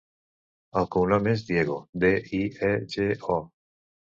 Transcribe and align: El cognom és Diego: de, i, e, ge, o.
El 0.81 0.87
cognom 0.95 1.29
és 1.33 1.45
Diego: 1.49 1.77
de, 2.05 2.11
i, 2.41 2.43
e, 2.71 2.73
ge, 2.95 3.07
o. 3.37 3.41